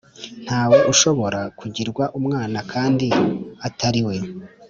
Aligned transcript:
ntawe 0.45 0.79
ushobora 0.91 1.41
kugirwa 1.59 2.03
umwana 2.19 2.59
kandi 2.71 3.07
Atari 3.67 4.01
we 4.07 4.17